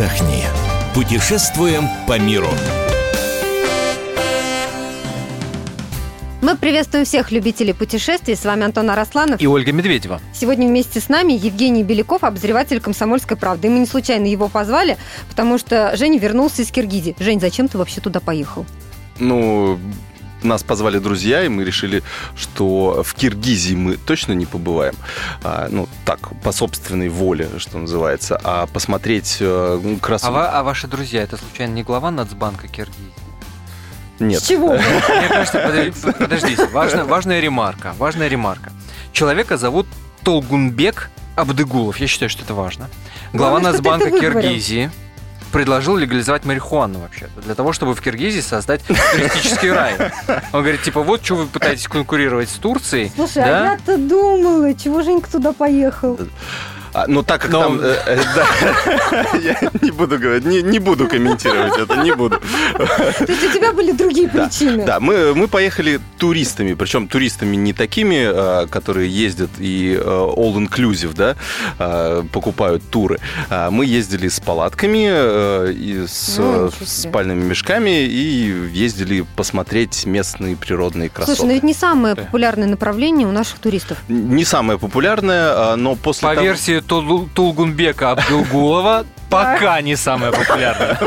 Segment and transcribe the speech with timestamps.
[0.00, 0.44] отдохни.
[0.94, 2.48] Путешествуем по миру.
[6.40, 8.34] Мы приветствуем всех любителей путешествий.
[8.34, 9.40] С вами Антон Арасланов.
[9.40, 10.20] И Ольга Медведева.
[10.32, 13.68] Сегодня вместе с нами Евгений Беляков, обозреватель «Комсомольской правды».
[13.68, 14.96] И мы не случайно его позвали,
[15.28, 17.14] потому что Женя вернулся из Киргизии.
[17.20, 18.64] Жень, зачем ты вообще туда поехал?
[19.18, 19.78] Ну,
[20.42, 22.02] нас позвали друзья, и мы решили,
[22.36, 24.94] что в Киргизии мы точно не побываем.
[25.42, 28.40] А, ну, так, по собственной воле, что называется.
[28.42, 30.32] А посмотреть э, ну, красоту...
[30.32, 33.12] А, ва- а ваши друзья, это случайно не глава Нацбанка Киргизии?
[34.18, 34.42] Нет.
[34.42, 34.74] С чего?
[34.74, 38.70] Мне кажется, подожди- подождите, важная, важная ремарка, важная ремарка.
[39.12, 39.86] Человека зовут
[40.22, 42.88] Толгунбек Абдыгулов, я считаю, что это важно.
[43.32, 44.50] Глава Главное, ты Нацбанка это выговорил.
[45.52, 49.94] Предложил легализовать марихуану вообще-то, для того, чтобы в Киргизии создать туристический рай.
[50.52, 53.72] Он говорит, типа, вот что вы пытаетесь конкурировать с Турцией, Слушай, а да?
[53.72, 56.18] я-то думала, чего Женька туда поехал?
[56.92, 57.80] А, ну, так как Но- там...
[57.80, 59.38] э, э, да.
[59.38, 62.40] Я не буду говорить, не, не буду комментировать это, не буду.
[62.76, 64.84] То есть у тебя были другие причины?
[64.84, 71.14] Да, мы, мы поехали туристами, причем туристами не такими, а, которые ездят и а, all-inclusive,
[71.14, 71.36] да,
[71.78, 73.18] а, покупают туры.
[73.50, 80.56] А Мы ездили с палатками а, и с Ну, спальными мешками и ездили посмотреть местные
[80.56, 81.36] природные красоты.
[81.36, 83.98] Слушай, ну ведь не самое популярное направление у наших туристов.
[84.08, 90.98] Не самое популярное, но после По того- версии Тул- Тулгунбека Абдулгулова, пока не самое популярное.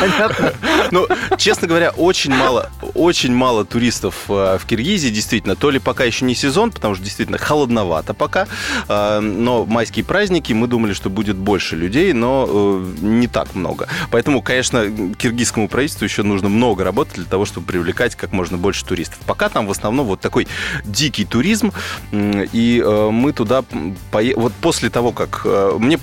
[0.00, 0.52] Понятно?
[0.90, 5.56] Ну, честно говоря, очень мало, очень мало туристов э, в Киргизии, действительно.
[5.56, 8.46] То ли пока еще не сезон, потому что действительно холодновато пока,
[8.88, 13.88] э, но майские праздники, мы думали, что будет больше людей, но э, не так много.
[14.10, 14.84] Поэтому, конечно,
[15.18, 19.18] киргизскому правительству еще нужно много работать для того, чтобы привлекать как можно больше туристов.
[19.26, 20.46] Пока там в основном вот такой
[20.84, 21.72] дикий туризм,
[22.12, 23.64] и мы туда
[24.12, 25.44] вот после того, как
[25.78, 25.98] мне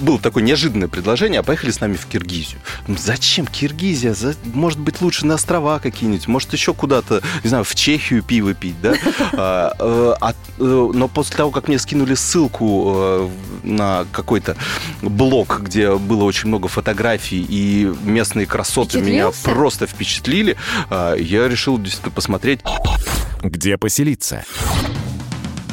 [0.00, 2.60] было такое неожиданное предложение, а поехали с нами в Киргизию.
[2.86, 4.14] Ну, Зачем Киргизия?
[4.14, 8.54] За- Может быть, лучше на острова какие-нибудь, может, еще куда-то, не знаю, в Чехию пиво
[8.54, 8.94] пить, да?
[9.36, 13.28] А, э, а, э, Но после того, как мне скинули ссылку э,
[13.62, 14.56] на какой-то
[15.02, 20.56] блог, где было очень много фотографий, и местные красоты меня просто впечатлили,
[20.90, 22.60] а, я решил действительно посмотреть.
[23.42, 24.44] Где поселиться?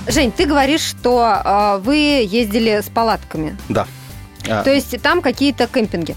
[0.07, 3.55] Жень, ты говоришь, что э, вы ездили с палатками.
[3.69, 3.87] Да.
[4.49, 6.15] А, То есть там какие-то кемпинги.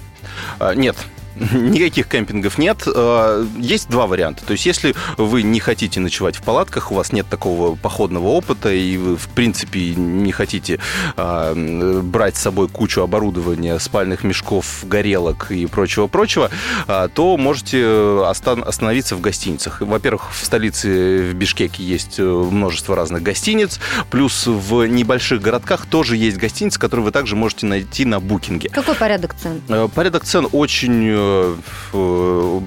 [0.59, 0.97] А, Нет.
[1.37, 2.83] Никаких кемпингов нет.
[2.87, 4.45] А, Есть два варианта.
[4.45, 8.72] То есть, если вы не хотите ночевать в палатках, у вас нет такого походного опыта,
[8.72, 10.78] и вы, в принципе, не хотите
[11.17, 11.55] а,
[12.03, 16.50] брать с собой кучу оборудования, спальных мешков, горелок и прочего-прочего,
[16.87, 19.81] а, то можете остан- остановиться в гостиницах.
[19.81, 23.81] Во-первых, в столице, в Бишкеке, есть э, множество разных гостиниц,
[24.11, 28.69] плюс в небольших городках тоже есть гостиницы, которые вы также можете найти на букинге.
[28.71, 29.61] Какой порядок цен?
[29.69, 31.24] Э, Порядок цен очень э, э,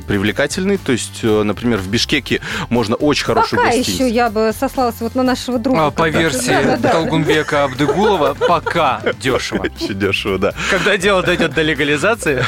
[0.07, 0.78] привлекательный.
[0.78, 4.03] То есть, э, например, в Бишкеке можно очень хорошую Пока гостиницу.
[4.03, 5.88] еще я бы сослалась вот на нашего друга.
[5.88, 6.90] А, По версии Да-да-да.
[6.91, 9.63] Толгунбека Абдыгулова, пока дешево.
[9.63, 10.53] Очень дешево, да.
[10.69, 12.44] Когда дело дойдет до легализации,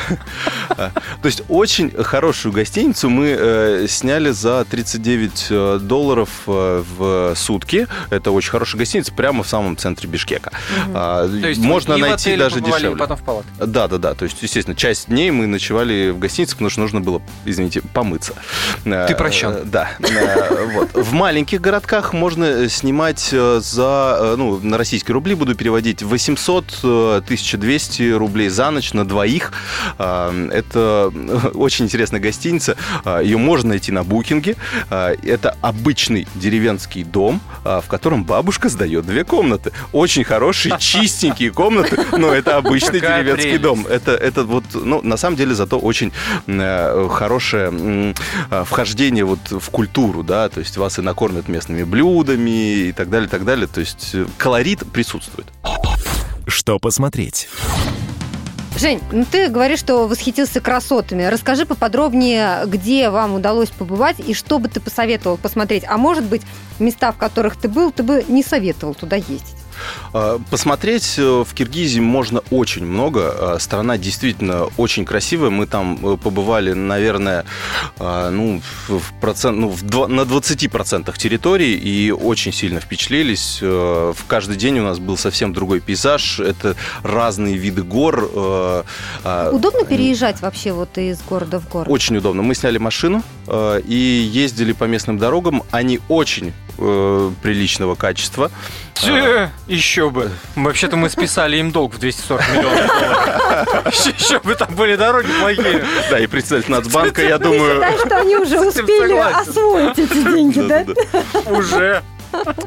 [0.75, 7.87] То есть очень хорошую гостиницу мы э, сняли за 39 э, долларов э, в сутки.
[8.09, 10.51] Это очень хорошая гостиница прямо в самом центре Бишкека.
[10.93, 11.27] А,
[11.57, 12.95] можно найти даже дешевле.
[13.59, 14.13] Да, да, да.
[14.13, 18.33] То есть, естественно, часть дней мы ночевали в гостинице, потому что нужно было, извините, помыться.
[18.83, 19.69] Ты прощен.
[19.69, 19.91] Да.
[20.93, 28.11] В маленьких городках можно снимать за, ну, на российские рубли буду переводить 800, э, 1200
[28.13, 29.51] рублей за ночь на двоих.
[30.59, 31.11] Это
[31.53, 32.75] очень интересная гостиница.
[33.05, 34.55] Э, Ее можно найти на букинге.
[34.89, 39.71] Э, Это обычный деревенский дом, э, в котором бабушка сдает две комнаты.
[39.93, 43.63] Очень хорошие, чистенькие комнаты, но это обычный Какая деревенский прелесть.
[43.63, 43.87] дом.
[43.87, 46.11] Это, это вот, ну, на самом деле, зато очень
[46.47, 48.13] э, хорошее
[48.51, 53.09] э, вхождение вот в культуру, да, то есть вас и накормят местными блюдами и так
[53.09, 53.67] далее, и так далее.
[53.67, 55.47] То есть э, колорит присутствует.
[56.47, 57.47] Что посмотреть?
[58.79, 61.23] Жень, ну ты говоришь, что восхитился красотами.
[61.23, 65.83] Расскажи поподробнее, где вам удалось побывать и что бы ты посоветовал посмотреть.
[65.85, 66.43] А может быть,
[66.79, 69.58] места, в которых ты был, ты бы не советовал туда ездить.
[70.13, 73.33] Э, Посмотреть э, в Киргизии можно очень много.
[73.37, 75.49] Э, Страна действительно очень красивая.
[75.49, 77.45] Мы там побывали, наверное,
[77.99, 83.59] ну, в процент, ну, в два- на 20% территории и очень сильно впечатлились.
[83.61, 86.39] В каждый день у нас был совсем другой пейзаж.
[86.39, 88.23] Это разные виды гор.
[88.23, 91.87] Удобно переезжать вообще вот из города в город?
[91.89, 92.41] Очень удобно.
[92.41, 95.63] Мы сняли машину и ездили по местным дорогам.
[95.71, 98.51] Они очень э, приличного качества.
[98.93, 100.31] Че, еще бы.
[100.55, 102.91] Вообще-то мы списали им долг в 240 миллионов.
[104.19, 105.85] Еще, бы там были дороги плохие.
[106.09, 107.81] Да, и председатель Нацбанка, я думаю...
[108.05, 110.85] что они уже успели освоить эти деньги, да?
[111.45, 112.03] Уже.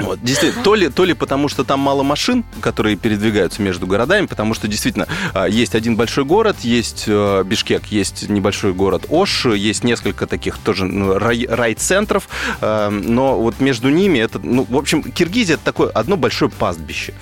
[0.00, 4.26] Вот, действительно, то ли, то ли потому, что там мало машин, которые передвигаются между городами,
[4.26, 9.46] потому что действительно а, есть один большой город, есть э, Бишкек, есть небольшой город Ош,
[9.46, 12.28] есть несколько таких тоже ну, рай- райцентров,
[12.60, 17.14] э, но вот между ними это, ну, в общем, Киргизия это такое одно большое пастбище,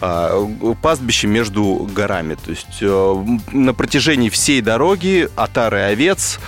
[0.00, 0.46] А,
[0.82, 6.38] пастбище между горами, то есть э, на протяжении всей дороги отары овец,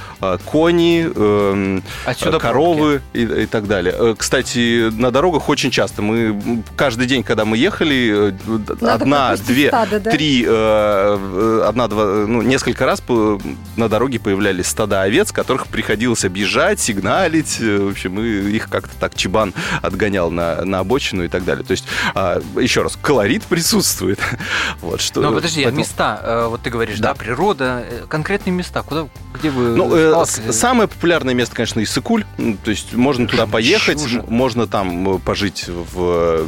[0.45, 4.15] кони, э, Отсюда коровы и, и так далее.
[4.17, 8.33] Кстати, на дорогах очень часто мы каждый день, когда мы ехали, э,
[8.81, 10.11] Надо одна, две, стадо, да?
[10.11, 13.41] три, э, э, одна, два, э, ну несколько раз по-
[13.77, 17.59] на дороге появлялись стада овец, которых приходилось объезжать, сигналить.
[17.61, 19.53] э, В общем, и их как-то так чебан
[19.83, 21.65] отгонял на, на обочину и так далее.
[21.65, 24.19] То есть, а, еще раз, колорит присутствует.
[24.81, 25.21] Вот что.
[25.21, 27.15] Но подожди, поэтому- места, э, вот ты говоришь, да, Да.
[27.15, 32.25] природа, э, конкретные места, куда, где вы Ну, э, самое популярное место, конечно, Иссыкуль.
[32.65, 36.47] То есть можно туда поехать, можно там э, пожить в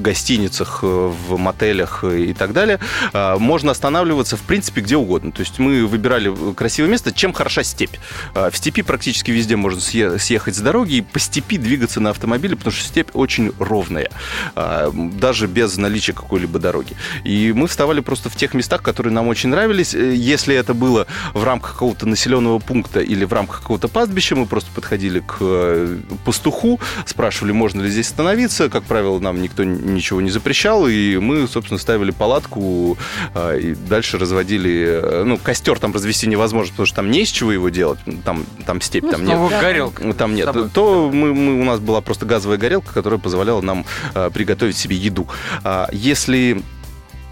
[0.00, 2.78] гостиницах, э, в мотелях э, и так далее.
[3.12, 5.32] А, Можно останавливаться, в принципе, где угодно.
[5.32, 7.10] То есть мы выбирали э, красивое место.
[7.12, 7.96] Чем хороша степь?
[8.36, 12.10] А, В степи практически везде можно съе- съехать с дороги и по степи двигаться на
[12.10, 14.08] автомобиле, потому что степь очень ровная,
[14.54, 16.94] а, даже без наличия какой-либо дороги.
[17.24, 19.94] И мы вставали просто в тех местах, которые нам очень нравились.
[19.94, 24.70] Если это было в рамках какого-то населенного пункта или в рамках какого-то пастбища, мы просто
[24.72, 28.27] подходили к пастуху, спрашивали, можно ли здесь остановиться.
[28.70, 32.96] Как правило, нам никто ничего не запрещал, и мы, собственно, ставили палатку
[33.34, 35.00] э, и дальше разводили...
[35.02, 37.98] э, Ну, костер там развести невозможно, потому что там не из чего его делать.
[38.24, 39.38] Там, там степь, Ну, там нет.
[39.50, 39.60] Да.
[39.60, 40.12] горелка.
[40.14, 40.44] Там нет.
[40.48, 40.68] С тобой.
[40.70, 43.84] То мы, мы- у нас была просто газовая горелка, которая позволяла нам
[44.14, 45.26] э, приготовить себе еду.
[45.64, 46.62] А если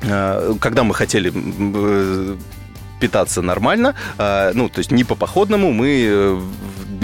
[0.02, 2.37] э, когда мы хотели э,
[3.00, 6.40] питаться нормально, э, ну, то есть не по походному, мы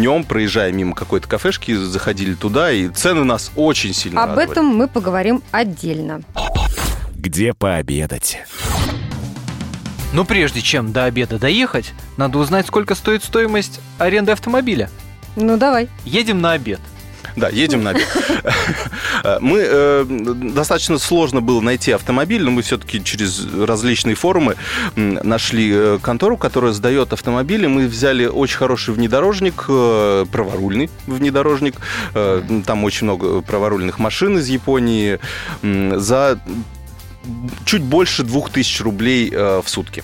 [0.03, 4.51] днем, проезжая мимо какой-то кафешки, заходили туда, и цены нас очень сильно Об радовали.
[4.51, 6.23] этом мы поговорим отдельно.
[7.15, 8.39] Где пообедать?
[10.13, 14.91] Но прежде чем до обеда доехать, надо узнать, сколько стоит стоимость аренды автомобиля.
[15.37, 15.89] Ну, давай.
[16.05, 16.81] Едем на обед.
[17.37, 18.09] Да, едем на обед.
[19.41, 24.57] Мы э, достаточно сложно было найти автомобиль, но мы все-таки через различные форумы
[24.97, 27.67] нашли э, контору, которая сдает автомобили.
[27.67, 31.77] Мы взяли очень хороший внедорожник, э, праворульный внедорожник.
[32.13, 35.19] Там очень много праворульных машин из Японии
[35.63, 36.41] за
[37.65, 40.03] чуть больше 2000 рублей в сутки.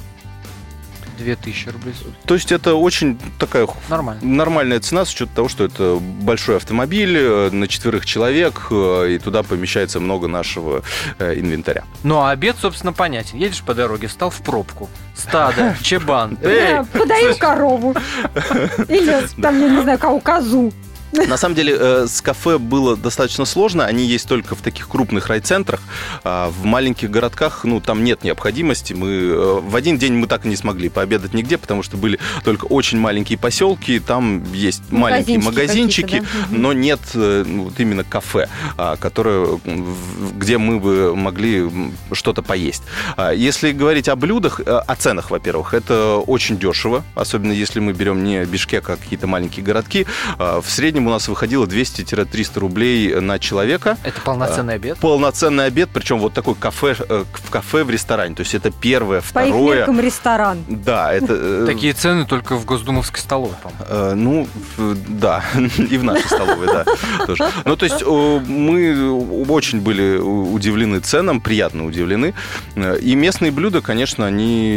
[1.18, 1.94] 2000 рублей.
[2.26, 4.22] То есть это очень такая Нормально.
[4.24, 9.18] Нормальная цена с учетом того, что это большой автомобиль э, на четверых человек, э, и
[9.18, 10.82] туда помещается много нашего
[11.18, 11.84] э, инвентаря.
[12.02, 13.38] Ну, а обед, собственно, понятен.
[13.38, 14.88] Едешь по дороге, встал в пробку.
[15.14, 16.36] Стадо, чебан.
[16.36, 17.94] Подаю корову.
[18.88, 20.72] Или там, я не знаю, кого, козу.
[21.12, 23.84] На самом деле э, с кафе было достаточно сложно.
[23.86, 25.80] Они есть только в таких крупных райцентрах.
[26.24, 28.92] А В маленьких городках, ну, там нет необходимости.
[28.92, 32.18] Мы э, в один день мы так и не смогли пообедать нигде, потому что были
[32.44, 33.98] только очень маленькие поселки.
[34.00, 36.26] Там есть маленькие Магазинчики да?
[36.50, 39.58] Но нет э, ну, вот именно кафе, а, которое,
[40.34, 41.70] где мы бы могли
[42.12, 42.82] что-то поесть.
[43.16, 48.24] А, Если говорить о блюдах, о ценах, во-первых, это очень дешево, особенно если мы берем
[48.24, 50.06] не Бишкек, а какие-то маленькие городки.
[50.38, 53.96] А, В среднем у нас выходило 200-300 рублей на человека.
[54.02, 54.98] Это полноценный обед.
[54.98, 58.34] Полноценный обед, причем вот такой кафе, э, в кафе в ресторане.
[58.34, 59.76] То есть это первое, По их второе.
[59.78, 60.64] меркам ресторан.
[60.68, 61.34] Да, это...
[61.34, 63.84] э, Такие цены только в Госдумовской столовой, по-моему.
[63.88, 64.48] Э, Ну,
[65.08, 65.44] да,
[65.90, 66.84] и в нашей столовой, да.
[67.64, 72.34] Ну, то есть мы очень были удивлены ценам, приятно удивлены.
[73.00, 74.76] И местные блюда, конечно, они...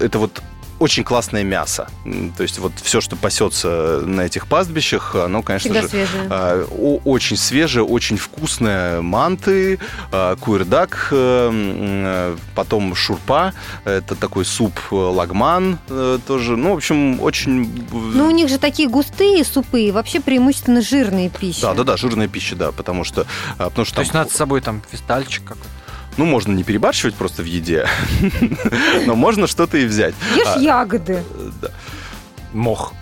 [0.00, 0.42] Это вот
[0.78, 1.88] очень классное мясо.
[2.36, 6.26] То есть вот все, что пасется на этих пастбищах, оно, конечно Всегда же, свежее.
[6.30, 9.00] э, о- очень свежее, очень вкусное.
[9.00, 9.78] Манты,
[10.12, 13.52] э, куирдак, э, потом шурпа.
[13.84, 16.56] Это такой суп э, лагман э, тоже.
[16.56, 17.86] Ну, в общем, очень...
[17.92, 21.62] Ну, у них же такие густые супы, и вообще преимущественно жирные пищи.
[21.62, 23.26] Да, да, да, жирная пища, да, потому что,
[23.58, 25.68] а, потому что То там, есть надо с собой там фистальчик какой-то.
[26.16, 27.86] Ну, можно не перебарщивать просто в еде,
[29.06, 30.14] но можно что-то и взять.
[30.36, 31.22] Ешь А, ягоды.
[31.62, 31.68] э.
[32.52, 32.92] Мох.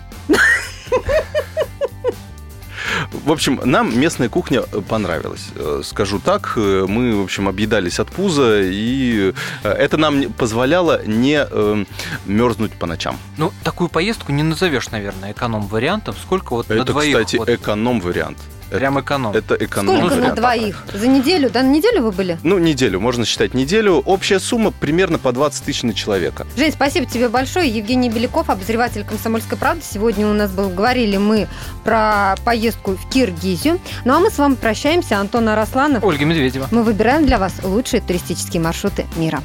[3.11, 5.47] В общем, нам местная кухня э, понравилась.
[5.55, 11.85] Э, Скажу так, мы, в общем, объедались от пуза, и это нам позволяло не э,
[12.25, 13.17] мерзнуть по ночам.
[13.37, 16.15] Ну, такую поездку не назовешь, наверное, эконом-вариантом.
[16.21, 18.37] Сколько вот на Это, двоих кстати, вот эконом-вариант.
[18.77, 19.33] Прям эконом.
[19.33, 19.97] Это эконом.
[19.97, 20.83] Сколько на двоих?
[20.93, 21.49] За неделю?
[21.49, 22.37] Да, на неделю вы были?
[22.43, 23.95] Ну, неделю, можно считать неделю.
[24.05, 26.45] Общая сумма примерно по 20 тысяч на человека.
[26.57, 27.69] Жень, спасибо тебе большое.
[27.69, 29.83] Евгений Беляков, обозреватель «Комсомольской правды».
[29.89, 31.47] Сегодня у нас был, говорили мы
[31.83, 33.79] про поездку в Киргизию.
[34.03, 35.19] Ну а мы с вами прощаемся.
[35.19, 36.03] Антон Арасланов.
[36.03, 36.67] Ольга Медведева.
[36.71, 39.41] Мы выбираем для вас лучшие туристические маршруты мира.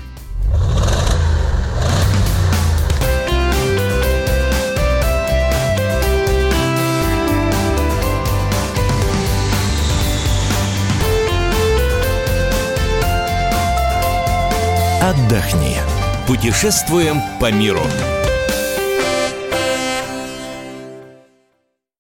[15.51, 15.79] Отдохни.
[16.27, 17.83] Путешествуем по миру.